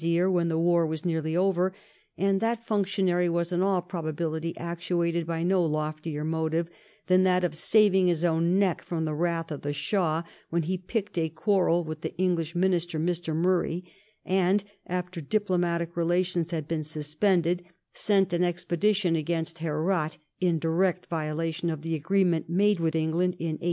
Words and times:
Visier 0.01 0.31
when 0.31 0.47
the 0.47 0.57
war 0.57 0.83
was 0.87 1.05
nearly 1.05 1.37
over; 1.37 1.75
and 2.17 2.41
that 2.41 2.65
funo* 2.65 2.81
tionary 2.83 3.29
was 3.31 3.51
in 3.51 3.61
all 3.61 3.83
prohability 3.83 4.53
actuated 4.57 5.27
by 5.27 5.43
no 5.43 5.63
loftier 5.63 6.23
motive 6.23 6.71
than 7.05 7.21
that 7.21 7.43
of 7.43 7.53
saving 7.53 8.07
his 8.07 8.25
own 8.25 8.59
neok 8.59 8.81
from 8.81 9.05
the 9.05 9.13
wrath 9.13 9.51
of 9.51 9.61
the 9.61 9.69
Shah^ 9.69 10.23
when 10.49 10.63
he 10.63 10.75
picked 10.75 11.19
a 11.19 11.29
qaarrel 11.29 11.85
with 11.85 12.01
the 12.01 12.17
English 12.17 12.55
Minister, 12.55 12.99
Mr. 12.99 13.35
Marray, 13.39 13.83
and, 14.25 14.63
after 14.87 15.21
diplomatic 15.21 15.95
relations 15.95 16.49
had 16.49 16.67
been 16.67 16.83
suspended, 16.83 17.63
sent 17.93 18.33
an 18.33 18.43
expedition 18.43 19.15
against 19.15 19.59
Herat 19.59 20.17
in 20.39 20.57
direct 20.57 21.05
violation 21.11 21.69
of 21.69 21.83
the 21.83 21.93
agreement 21.93 22.49
made 22.49 22.79
with 22.79 22.95
England 22.95 23.35
in 23.37 23.59
1868. 23.59 23.59